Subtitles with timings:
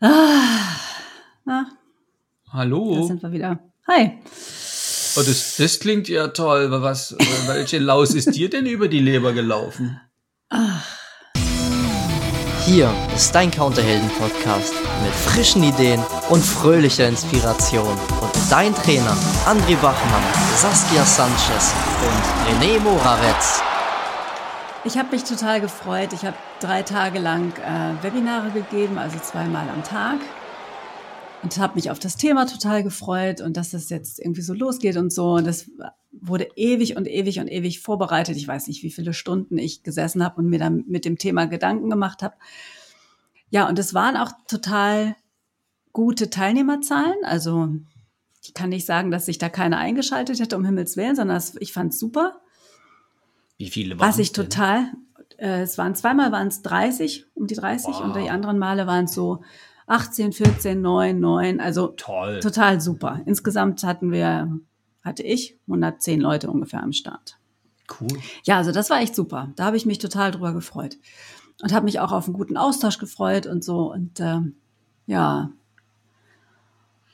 [0.00, 0.76] Ah,
[1.46, 1.66] na,
[2.52, 3.00] Hallo.
[3.00, 3.58] da sind wir wieder.
[3.88, 4.18] Hi.
[5.16, 6.70] Oh, das, das klingt ja toll.
[6.70, 9.98] Was, welche Laus ist dir denn über die Leber gelaufen?
[12.66, 17.96] Hier ist dein Counterhelden-Podcast mit frischen Ideen und fröhlicher Inspiration.
[18.20, 19.16] Und dein Trainer
[19.46, 20.22] André Bachmann,
[20.56, 21.72] Saskia Sanchez
[22.02, 23.62] und René Moravetz.
[24.86, 26.12] Ich habe mich total gefreut.
[26.12, 30.20] Ich habe drei Tage lang äh, Webinare gegeben, also zweimal am Tag.
[31.42, 34.96] Und habe mich auf das Thema total gefreut und dass das jetzt irgendwie so losgeht
[34.96, 35.32] und so.
[35.32, 35.68] Und das
[36.12, 38.36] wurde ewig und ewig und ewig vorbereitet.
[38.36, 41.46] Ich weiß nicht, wie viele Stunden ich gesessen habe und mir dann mit dem Thema
[41.46, 42.36] Gedanken gemacht habe.
[43.50, 45.16] Ja, und es waren auch total
[45.92, 47.24] gute Teilnehmerzahlen.
[47.24, 47.70] Also
[48.40, 51.72] ich kann nicht sagen, dass sich da keiner eingeschaltet hätte, um Himmels Willen, sondern ich
[51.72, 52.40] fand es super.
[53.58, 54.92] Wie viele Was ich total,
[55.38, 58.00] äh, es waren zweimal waren es 30, um die 30 Wow.
[58.00, 59.42] und die anderen Male waren es so
[59.86, 62.40] 18, 14, 9, 9, also Toll.
[62.40, 63.20] total super.
[63.24, 64.58] Insgesamt hatten wir,
[65.02, 67.38] hatte ich 110 Leute ungefähr am Start.
[68.00, 68.08] Cool.
[68.42, 69.52] Ja, also das war echt super.
[69.56, 70.98] Da habe ich mich total drüber gefreut
[71.62, 74.56] und habe mich auch auf einen guten Austausch gefreut und so und ähm,
[75.06, 75.50] ja.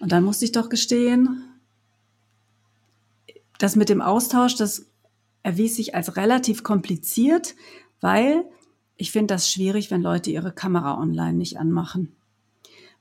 [0.01, 1.45] Und dann musste ich doch gestehen,
[3.59, 4.87] das mit dem Austausch, das
[5.43, 7.55] erwies sich als relativ kompliziert,
[8.01, 8.45] weil
[8.97, 12.12] ich finde das schwierig, wenn Leute ihre Kamera online nicht anmachen.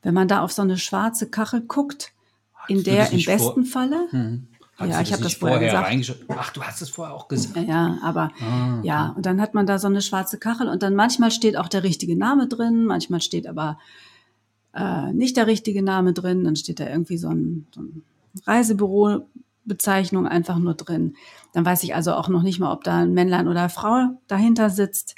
[0.02, 2.12] Wenn man da auf so eine schwarze Kachel guckt,
[2.68, 4.48] in Hattest du der im besten Falle, Hm.
[4.78, 6.26] Ja, ich hab das vorher gesagt.
[6.28, 7.56] Ach, du hast es vorher auch gesagt.
[7.56, 10.82] Ja, ja, aber Ah, ja, und dann hat man da so eine schwarze Kachel und
[10.82, 13.78] dann manchmal steht auch der richtige Name drin, manchmal steht aber
[14.74, 18.02] äh, nicht der richtige Name drin, dann steht da irgendwie so ein, so ein
[19.62, 21.16] Reisebüro-Bezeichnung einfach nur drin.
[21.52, 24.18] Dann weiß ich also auch noch nicht mal, ob da ein Männlein oder eine Frau
[24.26, 25.14] dahinter sitzt.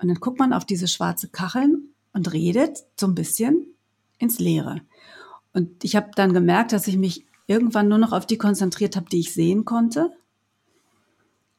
[0.00, 3.66] Und dann guckt man auf diese schwarze Kacheln und redet so ein bisschen
[4.18, 4.80] ins Leere.
[5.52, 9.08] Und ich habe dann gemerkt, dass ich mich irgendwann nur noch auf die konzentriert habe,
[9.08, 10.10] die ich sehen konnte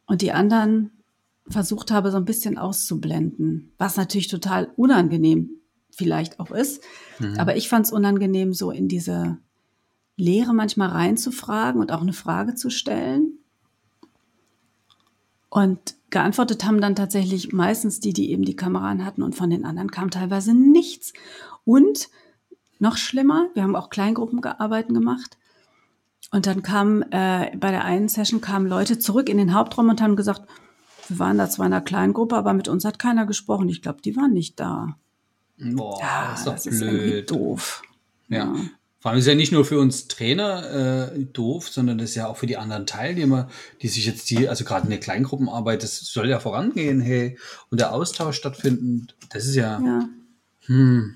[0.05, 0.91] und die anderen
[1.47, 5.49] versucht habe, so ein bisschen auszublenden, was natürlich total unangenehm
[5.89, 6.83] vielleicht auch ist.
[7.37, 9.37] Aber ich fand es unangenehm, so in diese
[10.17, 13.37] Lehre manchmal reinzufragen und auch eine Frage zu stellen.
[15.49, 19.49] Und geantwortet haben dann tatsächlich meistens die, die eben die Kamera an hatten und von
[19.49, 21.13] den anderen kam teilweise nichts.
[21.63, 22.09] Und
[22.79, 25.37] noch schlimmer, wir haben auch Kleingruppenarbeiten gemacht.
[26.31, 30.01] Und dann kam äh, bei der einen Session kamen Leute zurück in den Hauptraum und
[30.01, 30.41] haben gesagt,
[31.07, 33.69] wir waren da zwar in einer Kleingruppe, aber mit uns hat keiner gesprochen.
[33.69, 34.97] Ich glaube, die waren nicht da.
[35.57, 37.31] Boah, Ja, ist doch das ist irgendwie blöd.
[37.31, 37.81] doof.
[38.27, 38.53] Ja.
[38.99, 42.27] Vor allem ist ja nicht nur für uns Trainer äh, doof, sondern das ist ja
[42.27, 43.47] auch für die anderen Teilnehmer,
[43.81, 47.37] die sich jetzt die, also gerade in der Kleingruppenarbeit, das soll ja vorangehen, hey,
[47.69, 49.07] und der Austausch stattfinden.
[49.29, 50.09] Das ist ja, Ja.
[50.65, 51.15] hm,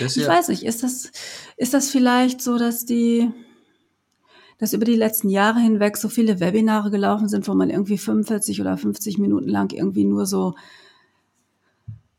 [0.00, 1.12] das Ich ja, weiß nicht, ist das,
[1.56, 3.30] ist das vielleicht so, dass die,
[4.58, 8.60] dass über die letzten Jahre hinweg so viele Webinare gelaufen sind, wo man irgendwie 45
[8.60, 10.56] oder 50 Minuten lang irgendwie nur so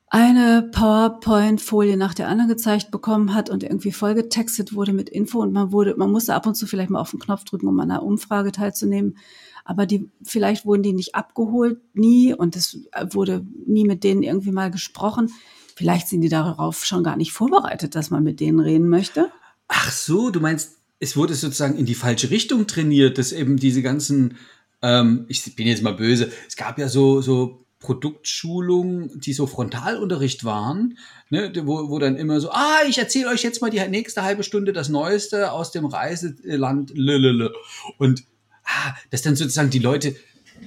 [0.09, 5.53] eine PowerPoint-Folie nach der anderen gezeigt bekommen hat und irgendwie vollgetextet wurde mit Info und
[5.53, 7.91] man wurde, man musste ab und zu vielleicht mal auf den Knopf drücken, um an
[7.91, 9.17] einer Umfrage teilzunehmen.
[9.65, 12.79] Aber die, vielleicht wurden die nicht abgeholt, nie, und es
[13.11, 15.31] wurde nie mit denen irgendwie mal gesprochen.
[15.75, 19.31] Vielleicht sind die darauf schon gar nicht vorbereitet, dass man mit denen reden möchte.
[19.67, 23.83] ach so, du meinst, es wurde sozusagen in die falsche Richtung trainiert, dass eben diese
[23.83, 24.37] ganzen,
[24.81, 30.43] ähm, ich bin jetzt mal böse, es gab ja so, so Produktschulungen, die so Frontalunterricht
[30.43, 30.97] waren,
[31.29, 34.43] ne, wo, wo dann immer so, ah, ich erzähle euch jetzt mal die nächste halbe
[34.43, 37.53] Stunde das Neueste aus dem Reiseland, lelele.
[37.97, 38.25] Und
[38.65, 40.15] ah, dass dann sozusagen die Leute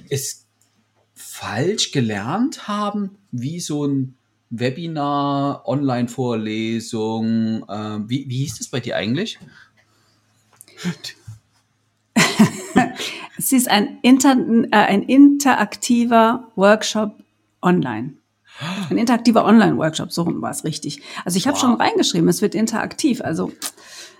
[0.09, 0.47] es
[1.13, 4.15] falsch gelernt haben, wie so ein
[4.49, 9.39] Webinar, Online-Vorlesung, äh, wie, wie hieß das bei dir eigentlich?
[13.43, 17.11] Es ist ein, inter, äh, ein interaktiver Workshop
[17.61, 18.13] online.
[18.89, 21.01] Ein interaktiver Online-Workshop, so rum war es richtig.
[21.25, 21.61] Also ich habe Wow.
[21.61, 23.19] schon reingeschrieben, es wird interaktiv.
[23.19, 23.51] Also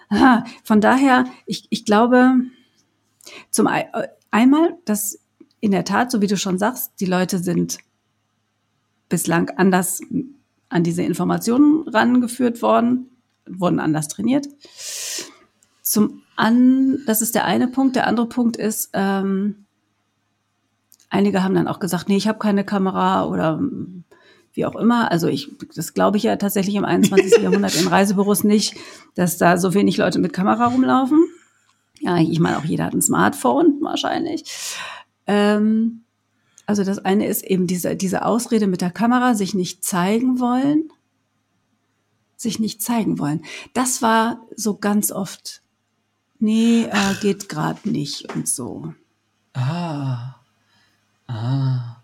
[0.10, 2.34] aha, von daher, ich, ich glaube,
[3.50, 3.86] zum äh,
[4.30, 5.20] einmal, dass
[5.62, 7.78] in der Tat, so wie du schon sagst, die Leute sind
[9.08, 10.02] bislang anders
[10.68, 13.10] an diese Informationen rangeführt worden,
[13.48, 14.48] wurden anders trainiert.
[15.84, 17.96] Zum an, das ist der eine Punkt.
[17.96, 19.66] Der andere Punkt ist, ähm,
[21.10, 23.62] einige haben dann auch gesagt, nee, ich habe keine Kamera oder
[24.54, 25.12] wie auch immer.
[25.12, 27.38] Also ich, das glaube ich ja tatsächlich im 21.
[27.42, 28.76] Jahrhundert in Reisebüros nicht,
[29.16, 31.26] dass da so wenig Leute mit Kamera rumlaufen.
[32.00, 34.46] Ja, ich meine, auch jeder hat ein Smartphone wahrscheinlich.
[35.28, 36.04] Ähm,
[36.66, 40.90] also das eine ist eben diese, diese Ausrede mit der Kamera, sich nicht zeigen wollen,
[42.38, 43.44] sich nicht zeigen wollen.
[43.74, 45.63] Das war so ganz oft,
[46.44, 48.94] nee, äh, geht gerade nicht und so.
[49.54, 50.36] Ah.
[51.28, 52.02] Ah.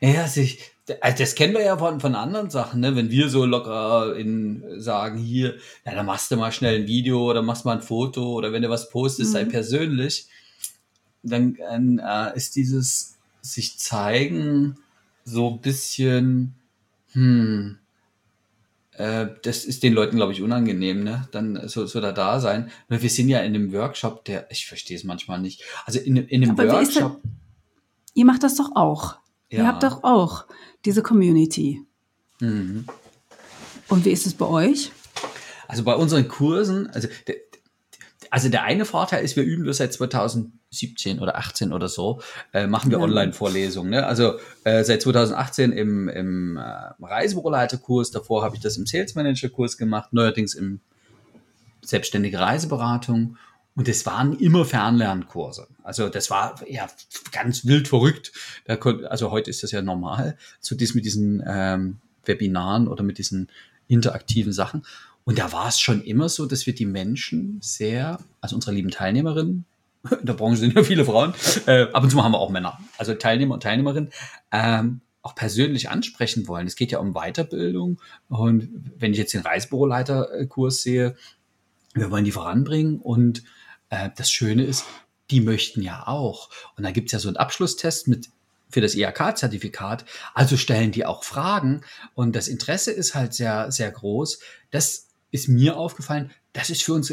[0.00, 0.60] Ja, sich,
[1.00, 2.96] also das kennen wir ja von, von anderen Sachen, ne?
[2.96, 7.28] wenn wir so locker in, sagen, hier, ja, dann machst du mal schnell ein Video
[7.28, 10.28] oder machst mal ein Foto oder wenn du was postest, sei persönlich,
[11.22, 14.78] dann, dann äh, ist dieses sich zeigen
[15.24, 16.54] so ein bisschen,
[17.12, 17.78] hm,
[19.00, 21.26] äh, das ist den Leuten, glaube ich, unangenehm, ne?
[21.32, 22.70] Dann so, so da da sein.
[22.88, 25.62] Weil wir sind ja in einem Workshop, der, ich verstehe es manchmal nicht.
[25.86, 27.20] Also in, in einem Aber Workshop,
[28.14, 29.16] Ihr macht das doch auch.
[29.48, 29.66] Ihr Ja.
[29.66, 30.46] habt doch auch
[30.84, 31.82] diese Community.
[32.40, 32.84] Mhm.
[33.88, 34.92] Und wie ist es bei euch?
[35.66, 37.36] Also bei unseren Kursen, also der,
[38.30, 39.92] also der eine Vorteil ist, wir üben das seit
[40.80, 42.20] 2017 oder 18 oder so,
[42.52, 43.04] äh, machen wir Ja.
[43.04, 43.90] Online-Vorlesungen.
[43.90, 44.06] Ne?
[44.06, 44.34] Also
[44.64, 46.60] äh, seit 2018 im, im äh,
[47.00, 50.80] Reisebüroleiterkurs, davor habe ich das im Sales Manager-Kurs gemacht, neuerdings im
[51.82, 53.36] selbstständige Reiseberatung.
[53.76, 55.66] Und es waren immer Fernlernkurse.
[55.82, 56.86] Also das war ja
[57.32, 58.32] ganz wild verrückt.
[58.64, 63.02] Da kon- also heute ist das ja normal, so dies mit diesen ähm, Webinaren oder
[63.02, 63.48] mit diesen
[63.88, 64.82] interaktiven Sachen.
[65.24, 68.90] Und da war es schon immer so, dass wir die Menschen sehr, also unsere lieben
[68.90, 69.64] Teilnehmerinnen,
[70.20, 71.34] in der Branche sind ja viele Frauen,
[71.66, 74.10] äh, ab und zu haben wir auch Männer, also Teilnehmer und Teilnehmerinnen,
[74.52, 76.66] ähm, auch persönlich ansprechen wollen.
[76.66, 78.00] Es geht ja um Weiterbildung.
[78.28, 81.16] Und wenn ich jetzt den Reisebüroleiterkurs sehe,
[81.92, 83.42] wir wollen die voranbringen und
[83.90, 84.84] äh, das Schöne ist,
[85.30, 86.48] die möchten ja auch.
[86.76, 88.30] Und da gibt's ja so einen Abschlusstest mit
[88.70, 90.04] für das IHK-Zertifikat.
[90.32, 91.82] Also stellen die auch Fragen
[92.14, 94.40] und das Interesse ist halt sehr, sehr groß.
[94.70, 96.30] Das ist mir aufgefallen.
[96.52, 97.12] Das ist für uns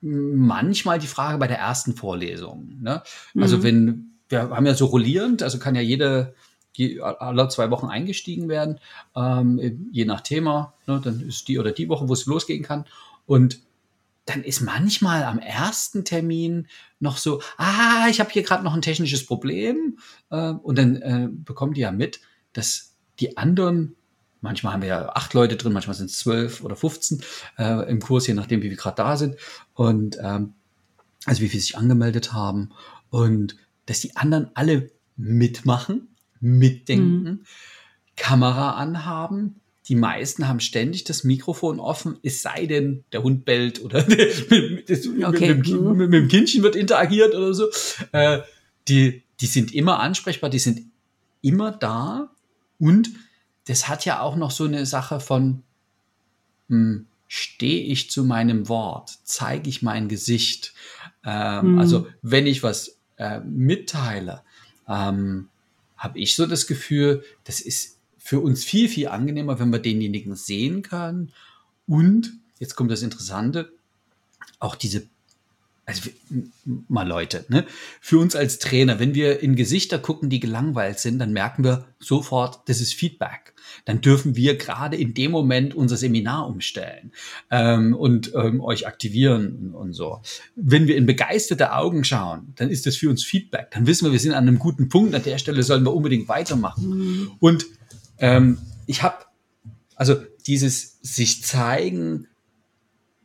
[0.00, 2.80] manchmal die Frage bei der ersten Vorlesung.
[2.80, 3.02] Ne?
[3.38, 3.62] Also Mhm.
[3.62, 6.34] wenn, wir haben ja so rollierend, also kann ja jede,
[6.72, 8.78] je, alle zwei Wochen eingestiegen werden,
[9.14, 10.74] ähm, je nach Thema.
[10.86, 11.00] Ne?
[11.02, 12.84] Dann ist die oder die Woche, wo es losgehen kann.
[13.26, 13.60] Und
[14.26, 16.68] dann ist manchmal am ersten Termin
[17.00, 19.98] noch so, ah, ich habe hier gerade noch ein technisches Problem.
[20.30, 22.20] Äh, und dann äh, bekommen die ja mit,
[22.52, 23.96] dass die anderen,
[24.40, 27.22] manchmal haben wir ja acht Leute drin, manchmal sind es zwölf oder 15
[27.58, 29.36] äh, im Kurs, je nachdem, wie wir gerade da sind.
[29.74, 30.54] Und ähm,
[31.26, 32.70] also wie viele sich angemeldet haben.
[33.10, 33.56] Und
[33.86, 36.08] dass die anderen alle mitmachen,
[36.40, 37.44] mitdenken,
[38.16, 39.56] Kamera anhaben.
[39.88, 44.02] Die meisten haben ständig das Mikrofon offen, es sei denn, der Hund bellt oder
[44.86, 45.54] das, Okay.
[45.54, 47.66] mit, dem, mit, mit dem Kindchen wird interagiert oder so.
[48.12, 48.40] Äh,
[48.88, 50.82] die, die sind immer ansprechbar, die sind
[51.42, 52.30] immer da.
[52.78, 53.10] Und
[53.70, 55.62] das hat ja auch noch so eine Sache von,
[56.68, 60.74] hm, stehe ich zu meinem Wort, zeige ich mein Gesicht.
[61.24, 61.78] Ähm, Mhm.
[61.78, 64.42] Also wenn ich was äh, mitteile,
[64.88, 65.48] ähm,
[65.96, 70.34] habe ich so das Gefühl, das ist für uns viel, viel angenehmer, wenn wir denjenigen
[70.34, 71.32] sehen können.
[71.86, 73.72] Und, jetzt kommt das Interessante,
[74.58, 75.06] auch diese,
[75.90, 76.10] also
[76.88, 77.66] mal Leute, ne?
[78.00, 81.86] für uns als Trainer, wenn wir in Gesichter gucken, die gelangweilt sind, dann merken wir
[81.98, 83.54] sofort, das ist Feedback.
[83.84, 87.12] Dann dürfen wir gerade in dem Moment unser Seminar umstellen
[87.50, 90.20] ähm, und ähm, euch aktivieren und, und so.
[90.54, 93.70] Wenn wir in begeisterte Augen schauen, dann ist das für uns Feedback.
[93.72, 95.14] Dann wissen wir, wir sind an einem guten Punkt.
[95.14, 97.30] An der Stelle sollen wir unbedingt weitermachen.
[97.40, 97.66] Und
[98.18, 99.24] ähm, ich habe,
[99.94, 100.16] also
[100.46, 102.26] dieses sich zeigen,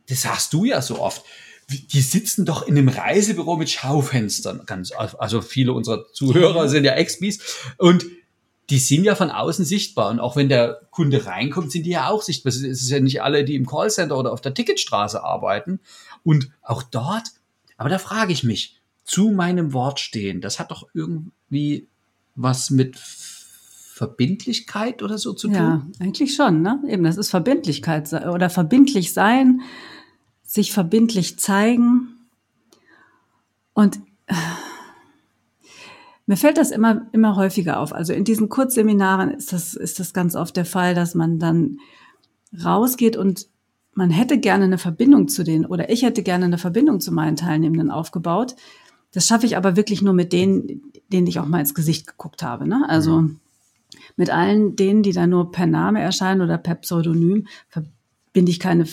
[0.08, 1.24] das sagst du ja so oft.
[1.68, 4.62] Die sitzen doch in einem Reisebüro mit Schaufenstern.
[4.66, 7.40] Ganz, also viele unserer Zuhörer sind ja Expis
[7.78, 8.06] und
[8.70, 10.10] die sind ja von außen sichtbar.
[10.10, 12.50] Und auch wenn der Kunde reinkommt, sind die ja auch sichtbar.
[12.50, 15.80] Es ist ja nicht alle, die im Callcenter oder auf der Ticketstraße arbeiten.
[16.22, 17.28] Und auch dort,
[17.76, 21.86] aber da frage ich mich, zu meinem Wort stehen, das hat doch irgendwie
[22.34, 22.96] was mit
[23.96, 25.56] Verbindlichkeit oder so zu tun?
[25.56, 26.82] Ja, eigentlich schon, ne?
[26.88, 29.62] Eben, das ist Verbindlichkeit oder verbindlich sein,
[30.56, 32.08] sich verbindlich zeigen.
[33.72, 34.34] Und äh,
[36.26, 37.94] mir fällt das immer, immer häufiger auf.
[37.94, 41.78] Also in diesen Kurzseminaren ist das, ist das ganz oft der Fall, dass man dann
[42.64, 43.46] rausgeht und
[43.94, 47.36] man hätte gerne eine Verbindung zu denen oder ich hätte gerne eine Verbindung zu meinen
[47.36, 48.56] Teilnehmenden aufgebaut.
[49.12, 50.82] Das schaffe ich aber wirklich nur mit denen,
[51.12, 52.68] denen ich auch mal ins Gesicht geguckt habe.
[52.68, 52.84] Ne?
[52.88, 53.30] Also
[54.16, 58.84] mit allen denen, die da nur per Name erscheinen oder per Pseudonym, verbinde ich keine,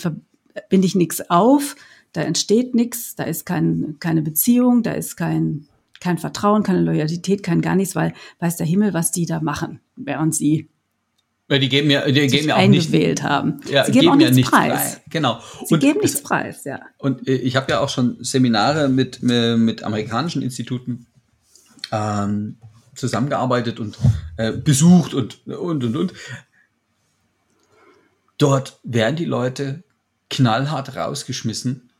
[0.54, 1.76] verbinde ich nichts auf,
[2.12, 5.66] da entsteht nichts, da ist kein, keine Beziehung, da ist kein,
[6.00, 9.80] kein Vertrauen, keine Loyalität, kein gar nichts, weil weiß der Himmel, was die da machen,
[9.96, 10.68] während sie
[11.50, 13.60] Ja, die geben ja, die geben ja auch nicht, haben.
[13.70, 14.92] ja, sie geben, auch nichts nichts preis.
[14.94, 15.02] frei.
[15.10, 15.40] Genau.
[15.66, 16.80] Sie Und geben das- nichts preis, ja.
[16.98, 21.06] Und äh, ich habe ja auch schon Seminare mit, äh, mit amerikanischen Instituten
[21.92, 22.56] ähm,
[22.94, 23.98] zusammengearbeitet und
[24.36, 26.12] äh, besucht und, und, und, und.
[28.38, 29.83] dort werden die Leute
[30.34, 31.90] knallhart rausgeschmissen,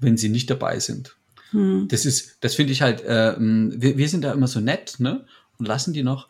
[0.00, 1.16] wenn sie nicht dabei sind.
[1.50, 1.88] Hm.
[1.88, 5.26] Das ist, das finde ich halt, äh, wir, wir sind da immer so nett, ne?
[5.58, 6.28] Und lassen die noch.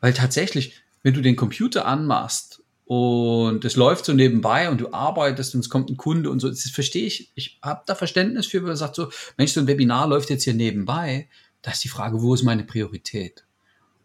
[0.00, 5.54] Weil tatsächlich, wenn du den Computer anmachst und es läuft so nebenbei und du arbeitest
[5.54, 7.32] und es kommt ein Kunde und so, das verstehe ich.
[7.34, 10.44] Ich habe da Verständnis für, wenn man sagt so, Mensch, so ein Webinar läuft jetzt
[10.44, 11.28] hier nebenbei.
[11.62, 13.44] Da ist die Frage, wo ist meine Priorität?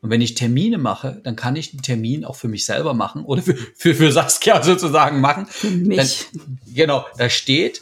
[0.03, 3.23] Und wenn ich Termine mache, dann kann ich den Termin auch für mich selber machen
[3.23, 5.45] oder für, für, für Saskia sozusagen machen.
[5.45, 6.27] Für mich.
[6.33, 7.81] Dann, genau, da steht,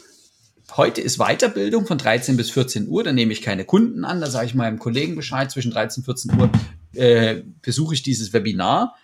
[0.76, 4.30] heute ist Weiterbildung von 13 bis 14 Uhr, dann nehme ich keine Kunden an, da
[4.30, 6.50] sage ich meinem Kollegen Bescheid, zwischen 13 und 14 Uhr
[6.92, 8.94] äh, besuche ich dieses Webinar,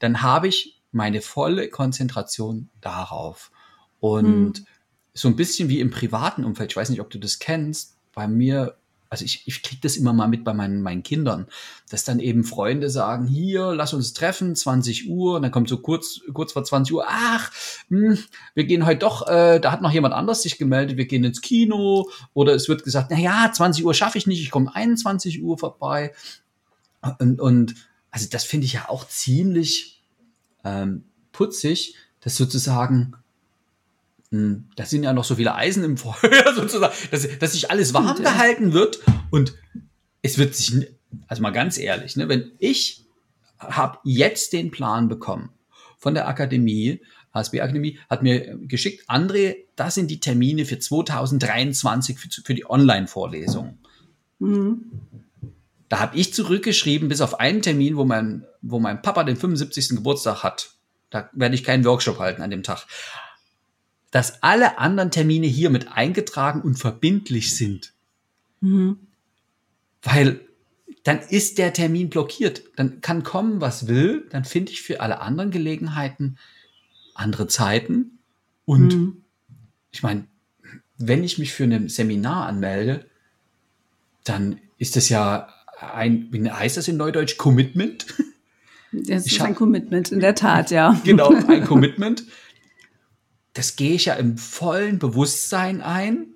[0.00, 3.52] dann habe ich meine volle Konzentration darauf.
[4.00, 4.66] Und hm.
[5.14, 8.26] so ein bisschen wie im privaten Umfeld, ich weiß nicht, ob du das kennst, bei
[8.26, 8.76] mir
[9.08, 11.46] also ich, ich kriege das immer mal mit bei meinen, meinen Kindern,
[11.90, 15.78] dass dann eben Freunde sagen, hier, lass uns treffen, 20 Uhr, und dann kommt so
[15.78, 17.50] kurz, kurz vor 20 Uhr, ach,
[17.88, 21.06] mh, hm, wir gehen heute doch, äh, da hat noch jemand anders sich gemeldet, wir
[21.06, 24.50] gehen ins Kino, oder es wird gesagt, na ja, 20 Uhr schaffe ich nicht, ich
[24.50, 26.12] komme 21 Uhr vorbei.
[27.18, 27.74] Und, und
[28.10, 30.02] also das finde ich ja auch ziemlich
[30.64, 33.14] ähm, putzig, dass sozusagen
[34.30, 38.22] da sind ja noch so viele Eisen im Feuer sozusagen, dass, dass sich alles warm
[38.22, 39.54] gehalten wird und
[40.22, 40.88] es wird sich,
[41.28, 43.04] also mal ganz ehrlich, ne, wenn ich
[43.58, 45.50] habe jetzt den Plan bekommen
[45.98, 47.00] von der Akademie,
[47.32, 52.68] HSB Akademie, hat mir geschickt, André, das sind die Termine für 2023 für, für die
[52.68, 53.78] Online-Vorlesung.
[54.38, 54.90] Mhm.
[55.88, 59.90] Da habe ich zurückgeschrieben, bis auf einen Termin, wo mein, wo mein Papa den 75.
[59.90, 60.70] Geburtstag hat.
[61.10, 62.86] Da werde ich keinen Workshop halten an dem Tag
[64.10, 67.92] dass alle anderen Termine hier mit eingetragen und verbindlich sind.
[68.60, 68.98] Mhm.
[70.02, 70.40] Weil
[71.04, 72.62] dann ist der Termin blockiert.
[72.76, 74.26] Dann kann kommen, was will.
[74.30, 76.38] Dann finde ich für alle anderen Gelegenheiten
[77.14, 78.18] andere Zeiten.
[78.64, 79.22] Und mhm.
[79.92, 80.24] ich meine,
[80.98, 83.06] wenn ich mich für ein Seminar anmelde,
[84.24, 85.48] dann ist das ja
[85.78, 88.06] ein, wie heißt das in Neudeutsch, Commitment?
[88.92, 91.00] Das ist hab, ein Commitment, in der Tat, ja.
[91.04, 92.24] Genau, ein Commitment
[93.56, 96.34] das gehe ich ja im vollen Bewusstsein ein.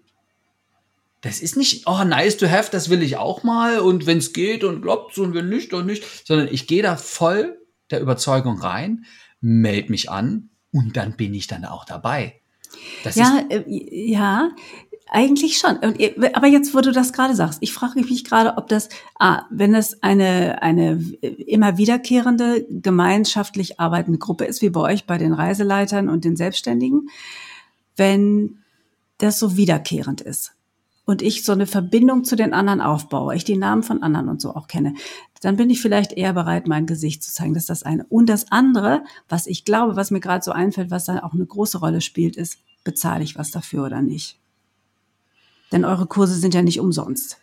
[1.20, 4.32] Das ist nicht, oh, nice to have, das will ich auch mal und wenn es
[4.32, 7.58] geht und klappt und wenn nicht, dann nicht, sondern ich gehe da voll
[7.90, 9.04] der Überzeugung rein,
[9.42, 12.40] melde mich an und dann bin ich dann auch dabei.
[13.04, 14.50] Das ja, äh, ja,
[15.10, 15.78] eigentlich schon.
[16.34, 18.88] Aber jetzt, wo du das gerade sagst, ich frage mich gerade, ob das,
[19.18, 25.18] ah, wenn es eine, eine immer wiederkehrende gemeinschaftlich arbeitende Gruppe ist, wie bei euch bei
[25.18, 27.08] den Reiseleitern und den Selbstständigen,
[27.96, 28.58] wenn
[29.18, 30.52] das so wiederkehrend ist
[31.06, 34.40] und ich so eine Verbindung zu den anderen aufbaue, ich die Namen von anderen und
[34.40, 34.94] so auch kenne,
[35.40, 37.54] dann bin ich vielleicht eher bereit, mein Gesicht zu zeigen.
[37.54, 38.06] Das ist das eine.
[38.08, 41.46] Und das andere, was ich glaube, was mir gerade so einfällt, was da auch eine
[41.46, 44.39] große Rolle spielt, ist, bezahle ich was dafür oder nicht?
[45.72, 47.38] Denn eure Kurse sind ja nicht umsonst.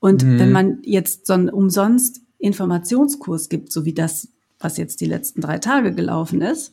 [0.00, 0.38] Und mhm.
[0.38, 5.40] wenn man jetzt so einen umsonst Informationskurs gibt, so wie das, was jetzt die letzten
[5.40, 6.72] drei Tage gelaufen ist,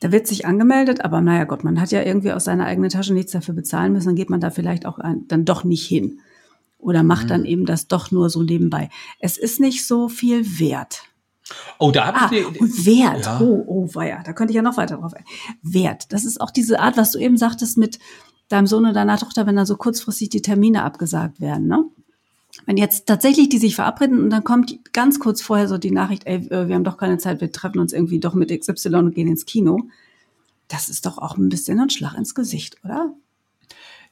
[0.00, 3.12] da wird sich angemeldet, aber naja Gott, man hat ja irgendwie aus seiner eigenen Tasche
[3.12, 6.20] nichts dafür bezahlen müssen, dann geht man da vielleicht auch ein, dann doch nicht hin.
[6.78, 7.28] Oder macht mhm.
[7.28, 8.88] dann eben das doch nur so nebenbei.
[9.18, 11.02] Es ist nicht so viel wert.
[11.78, 13.26] Oh, da habe ah, ich und Wert.
[13.26, 13.40] Ja.
[13.40, 15.12] Oh, oh, weia, da könnte ich ja noch weiter drauf.
[15.62, 16.12] Wert.
[16.12, 17.98] Das ist auch diese Art, was du eben sagtest mit,
[18.50, 21.84] deinem Sohn oder deiner Tochter, wenn dann so kurzfristig die Termine abgesagt werden, ne?
[22.66, 26.26] Wenn jetzt tatsächlich die sich verabreden und dann kommt ganz kurz vorher so die Nachricht,
[26.26, 29.14] ey, äh, wir haben doch keine Zeit, wir treffen uns irgendwie doch mit XY und
[29.14, 29.84] gehen ins Kino.
[30.68, 33.14] Das ist doch auch ein bisschen ein Schlag ins Gesicht, oder?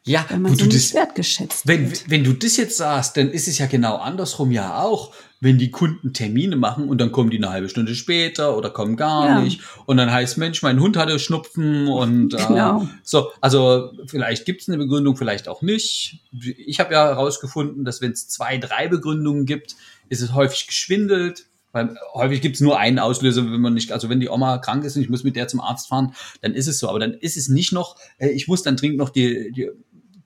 [0.05, 2.09] Ja, wenn man so du das, wertgeschätzt wenn, wird.
[2.09, 5.71] wenn du das jetzt sagst, dann ist es ja genau andersrum ja auch wenn die
[5.71, 9.40] Kunden Termine machen und dann kommen die eine halbe Stunde später oder kommen gar ja.
[9.40, 12.88] nicht und dann heißt Mensch, mein Hund hatte Schnupfen und äh, genau.
[13.02, 16.21] so, also vielleicht gibt es eine Begründung, vielleicht auch nicht.
[16.33, 19.76] Ich habe ja herausgefunden, dass wenn es zwei, drei Begründungen gibt,
[20.09, 21.45] ist es häufig geschwindelt.
[21.71, 24.85] Weil häufig gibt es nur einen Auslöser, wenn man nicht, also wenn die Oma krank
[24.85, 26.88] ist und ich muss mit der zum Arzt fahren, dann ist es so.
[26.88, 29.69] Aber dann ist es nicht noch, äh, ich muss dann dringend noch die, die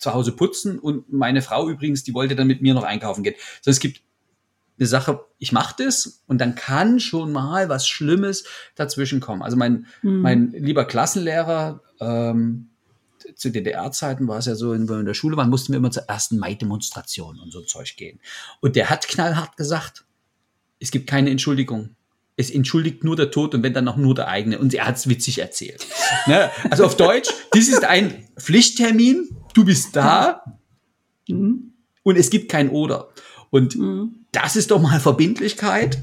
[0.03, 3.35] zu Hause putzen und meine Frau übrigens, die wollte dann mit mir noch einkaufen gehen.
[3.61, 4.03] Sondern es gibt
[4.79, 8.45] eine Sache, ich mache das und dann kann schon mal was Schlimmes
[8.75, 9.43] dazwischen kommen.
[9.43, 10.21] Also mein, mhm.
[10.21, 12.69] mein lieber Klassenlehrer, ähm,
[13.37, 15.93] zu DDR-Zeiten war es ja so, wenn wir in der Schule waren, mussten wir immer
[15.93, 18.19] zur ersten Mai-Demonstration und so Zeug gehen.
[18.61, 20.05] Und der hat knallhart gesagt,
[20.81, 21.95] es gibt keine Entschuldigung.
[22.37, 24.59] Es entschuldigt nur der Tod und wenn dann auch nur der eigene.
[24.59, 25.87] Und er hat es witzig erzählt.
[26.27, 26.51] ne?
[26.71, 30.43] Also auf Deutsch, dies ist ein Pflichttermin, du bist da
[31.29, 31.73] mhm.
[32.03, 33.09] und es gibt kein Oder.
[33.51, 34.25] Und mhm.
[34.33, 35.99] das ist doch mal Verbindlichkeit.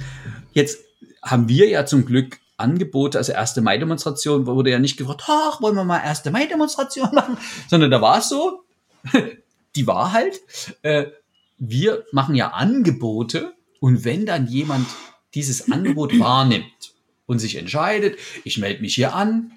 [0.53, 0.79] Jetzt
[1.21, 5.75] haben wir ja zum Glück Angebote, also erste Mai-Demonstration, wurde ja nicht gefragt, ach, wollen
[5.75, 7.37] wir mal erste Mai-Demonstration machen,
[7.67, 8.63] sondern da war es so,
[9.75, 10.39] die Wahrheit,
[10.81, 11.05] äh,
[11.57, 14.87] wir machen ja Angebote und wenn dann jemand
[15.33, 16.93] dieses Angebot wahrnimmt
[17.25, 19.51] und sich entscheidet, ich melde mich hier an,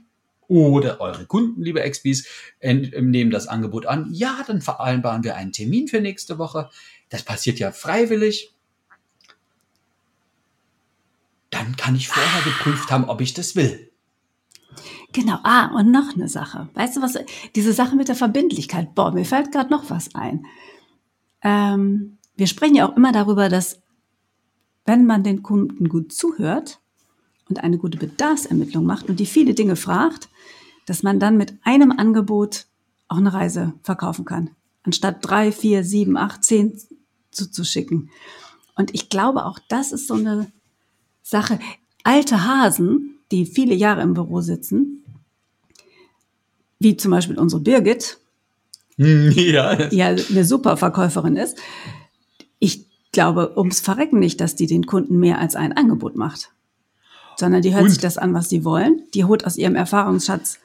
[0.48, 2.26] oder eure Kunden, liebe XBs,
[2.60, 4.08] nehmen das Angebot an.
[4.12, 6.68] Ja, dann vereinbaren wir einen Termin für nächste Woche.
[7.08, 8.54] Das passiert ja freiwillig.
[11.50, 13.90] Dann kann ich vorher geprüft haben, ob ich das will.
[15.12, 15.38] Genau.
[15.42, 16.68] Ah, und noch eine Sache.
[16.74, 17.18] Weißt du was?
[17.54, 18.94] Diese Sache mit der Verbindlichkeit.
[18.94, 20.46] Boah, mir fällt gerade noch was ein.
[21.42, 23.82] Ähm, wir sprechen ja auch immer darüber, dass
[24.84, 26.81] wenn man den Kunden gut zuhört
[27.52, 30.30] und eine gute Bedarfsermittlung macht und die viele Dinge fragt,
[30.86, 32.64] dass man dann mit einem Angebot
[33.08, 34.50] auch eine Reise verkaufen kann,
[34.84, 36.80] anstatt drei, vier, sieben, acht, zehn
[37.30, 38.08] zuzuschicken.
[38.74, 40.50] Und ich glaube, auch das ist so eine
[41.22, 41.58] Sache.
[42.04, 45.04] Alte Hasen, die viele Jahre im Büro sitzen,
[46.78, 48.18] wie zum Beispiel unsere Birgit,
[48.96, 51.58] ja, ja eine super Verkäuferin ist.
[52.58, 56.50] Ich glaube ums Verrecken nicht, dass die den Kunden mehr als ein Angebot macht,
[57.42, 57.90] sondern die hört Und?
[57.90, 59.02] sich das an, was sie wollen.
[59.14, 60.60] Die holt aus ihrem Erfahrungsschatz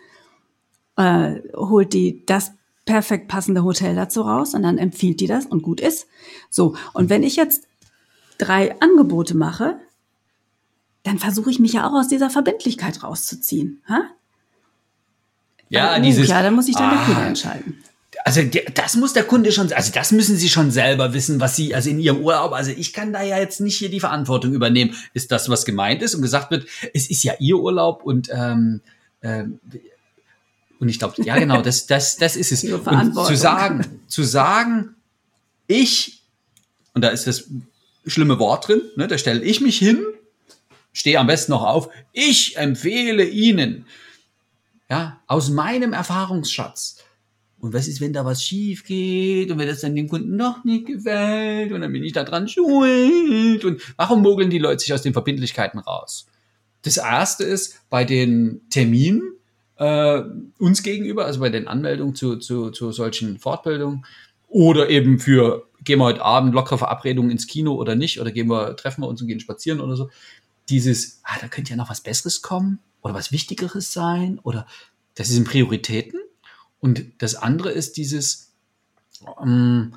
[0.95, 2.51] äh, holt die das
[2.85, 6.07] perfekt passende Hotel dazu raus und dann empfiehlt die das und gut ist.
[6.51, 7.67] So, und wenn ich jetzt
[8.37, 9.79] drei Angebote mache,
[11.01, 13.81] dann versuche ich mich ja auch aus dieser Verbindlichkeit rauszuziehen.
[13.89, 14.03] Ha?
[15.69, 16.27] Ja, uh, dieses.
[16.27, 17.83] Ja, dann muss ich dann ah, Kunde entscheiden.
[18.27, 18.41] Also
[18.73, 21.89] das muss der Kunde schon, also das müssen Sie schon selber wissen, was Sie, also
[21.89, 24.93] in Ihrem Urlaub, also ich kann da ja jetzt nicht hier die Verantwortung übernehmen.
[25.13, 28.81] Ist das, was gemeint ist und gesagt wird, es ist ja Ihr Urlaub und ähm,
[29.21, 29.61] ähm,
[30.77, 32.63] und ich glaube, ja genau, das, das, das ist es.
[32.85, 34.95] Und zu sagen, zu sagen,
[35.67, 36.21] ich,
[36.93, 37.45] und da ist das
[38.05, 40.03] schlimme Wort drin, ne, da stelle ich mich hin,
[40.91, 43.85] stehe am besten noch auf, ich empfehle Ihnen,
[44.89, 46.97] ja, aus meinem Erfahrungsschatz.
[47.59, 50.63] Und was ist, wenn da was schief geht und wenn das dann dem Kunden noch
[50.63, 54.93] nicht gefällt und dann bin ich da dran schuld und warum mogeln die Leute sich
[54.93, 56.27] aus den Verbindlichkeiten raus?
[56.83, 59.33] Das erste ist bei den Terminen,
[59.77, 60.21] äh,
[60.59, 64.05] uns gegenüber, also bei den Anmeldungen zu, zu, zu solchen Fortbildungen.
[64.47, 68.47] Oder eben für, gehen wir heute Abend lockere Verabredungen ins Kino oder nicht, oder gehen
[68.47, 70.09] wir, treffen wir uns und gehen spazieren oder so.
[70.69, 74.67] Dieses, ah, da könnte ja noch was Besseres kommen oder was Wichtigeres sein oder
[75.15, 76.19] das sind Prioritäten.
[76.79, 78.53] Und das andere ist dieses,
[79.41, 79.93] ähm,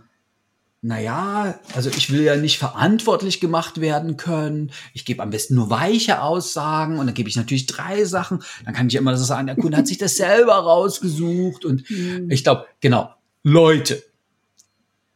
[0.82, 4.72] naja, also ich will ja nicht verantwortlich gemacht werden können.
[4.94, 8.42] Ich gebe am besten nur weiche Aussagen und dann gebe ich natürlich drei Sachen.
[8.64, 11.66] Dann kann ich immer so sagen, der Kunde hat sich das selber rausgesucht.
[11.66, 12.30] Und mhm.
[12.30, 14.02] ich glaube, genau, Leute,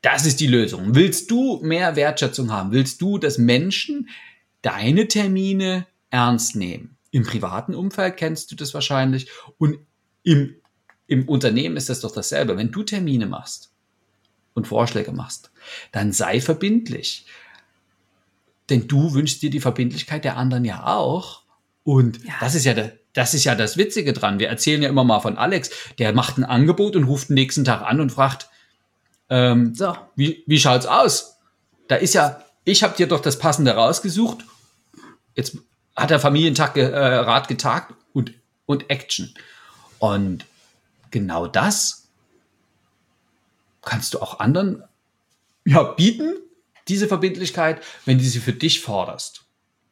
[0.02, 0.94] das ist die Lösung.
[0.94, 2.72] Willst du mehr Wertschätzung haben?
[2.72, 4.10] Willst du, dass Menschen
[4.60, 6.98] deine Termine ernst nehmen?
[7.10, 9.78] Im privaten Umfeld kennst du das wahrscheinlich und
[10.24, 10.56] im,
[11.06, 12.56] im Unternehmen ist das doch dasselbe.
[12.56, 13.70] Wenn du Termine machst,
[14.54, 15.50] und Vorschläge machst,
[15.92, 17.26] dann sei verbindlich.
[18.70, 21.42] Denn du wünschst dir die Verbindlichkeit der anderen ja auch.
[21.82, 22.32] Und ja.
[22.40, 24.38] das ist ja der, das ist ja das Witzige dran.
[24.38, 27.64] Wir erzählen ja immer mal von Alex, der macht ein Angebot und ruft den nächsten
[27.64, 28.48] Tag an und fragt,
[29.28, 29.94] ähm, so.
[30.16, 31.36] wie, wie schaut's aus?
[31.88, 34.44] Da ist ja, ich habe dir doch das Passende rausgesucht.
[35.34, 35.58] Jetzt
[35.94, 38.32] hat der Familientag äh, Rat getagt und,
[38.66, 39.34] und Action.
[39.98, 40.46] Und
[41.14, 42.10] genau das
[43.82, 44.82] kannst du auch anderen
[45.64, 46.34] ja, bieten,
[46.88, 49.46] diese Verbindlichkeit, wenn du sie für dich forderst.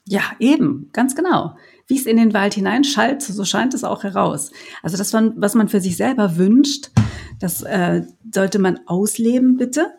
[0.05, 1.57] Ja, eben, ganz genau.
[1.87, 4.51] Wie es in den Wald hineinschallt, so scheint es auch heraus.
[4.83, 6.91] Also das, was man für sich selber wünscht,
[7.39, 8.03] das äh,
[8.35, 9.95] sollte man ausleben, bitte.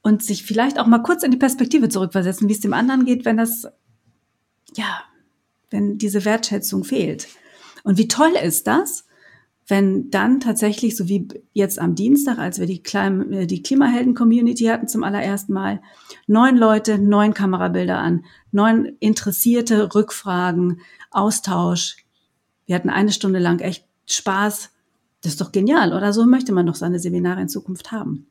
[0.00, 3.24] Und sich vielleicht auch mal kurz in die Perspektive zurückversetzen, wie es dem anderen geht,
[3.24, 3.66] wenn das,
[4.74, 5.02] ja,
[5.70, 7.28] wenn diese Wertschätzung fehlt.
[7.84, 9.04] Und wie toll ist das,
[9.68, 14.64] wenn dann tatsächlich, so wie jetzt am Dienstag, als wir die, Klim äh, die Klimahelden-Community
[14.64, 15.80] hatten zum allerersten Mal,
[16.26, 21.96] neun Leute, neun Kamerabilder an, neun interessierte Rückfragen, Austausch.
[22.66, 24.70] Wir hatten eine Stunde lang echt Spaß.
[25.22, 26.12] Das ist doch genial, oder?
[26.12, 28.26] So möchte man doch seine Seminare in Zukunft haben.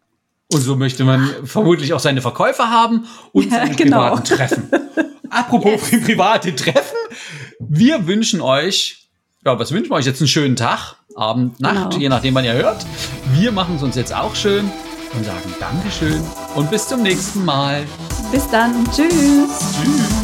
[0.53, 4.09] Und so möchte man vermutlich auch seine Verkäufer haben und ja, seine genau.
[4.09, 4.69] privaten Treffen.
[5.29, 6.03] Apropos yes.
[6.03, 6.97] private Treffen,
[7.59, 9.00] wir wünschen euch,
[9.45, 10.21] ja, was wünschen wir euch jetzt?
[10.21, 11.97] Einen schönen Tag Abend, Nacht, genau.
[11.97, 12.86] je nachdem, wann ihr hört.
[13.34, 14.71] Wir machen es uns jetzt auch schön
[15.13, 16.21] und sagen Dankeschön
[16.56, 17.84] und bis zum nächsten Mal.
[18.32, 18.86] Bis dann.
[18.91, 19.10] Tschüss.
[19.10, 19.75] Tschüss.
[19.84, 20.20] Tschüss.